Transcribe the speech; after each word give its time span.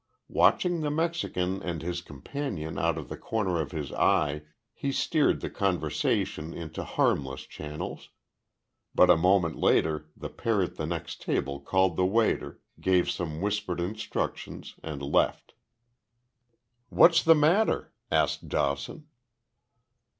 Watching 0.29 0.79
the 0.81 0.89
Mexican 0.89 1.61
and 1.61 1.83
his 1.83 2.01
companion 2.01 2.79
out 2.79 2.97
of 2.97 3.07
the 3.07 3.17
corner 3.17 3.61
of 3.61 3.71
his 3.71 3.91
eye, 3.91 4.41
he 4.73 4.91
steered 4.91 5.41
the 5.41 5.49
conversation 5.51 6.55
into 6.55 6.83
harmless 6.83 7.41
channels, 7.43 8.09
but 8.95 9.11
a 9.11 9.15
moment 9.15 9.57
later 9.57 10.09
the 10.17 10.29
pair 10.29 10.63
at 10.63 10.73
the 10.73 10.87
next 10.87 11.21
table 11.21 11.59
called 11.59 11.97
the 11.97 12.05
waiter, 12.07 12.61
gave 12.79 13.11
some 13.11 13.41
whispered 13.41 13.79
instructions, 13.79 14.73
and 14.81 15.03
left. 15.03 15.53
"What's 16.89 17.21
the 17.21 17.35
matter?" 17.35 17.93
asked 18.11 18.47
Dawson. 18.49 19.05